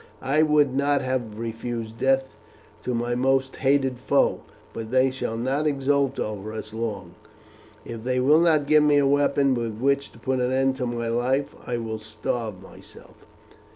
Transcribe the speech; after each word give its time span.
I 0.23 0.41
would 0.41 0.73
not 0.75 1.03
have 1.03 1.37
refused 1.37 1.99
death 1.99 2.35
to 2.81 2.95
my 2.95 3.13
most 3.13 3.57
hated 3.57 3.99
foe; 3.99 4.39
but 4.73 4.89
they 4.89 5.11
shall 5.11 5.37
not 5.37 5.67
exult 5.67 6.17
over 6.19 6.53
us 6.53 6.73
long. 6.73 7.13
If 7.85 8.03
they 8.03 8.19
will 8.19 8.39
not 8.39 8.65
give 8.65 8.81
me 8.81 8.97
a 8.97 9.05
weapon 9.05 9.53
with 9.53 9.75
which 9.77 10.11
to 10.13 10.17
put 10.17 10.39
an 10.39 10.51
end 10.51 10.75
to 10.77 10.87
my 10.87 11.07
life, 11.09 11.53
I 11.67 11.77
will 11.77 11.99
starve 11.99 12.63
myself." 12.63 13.27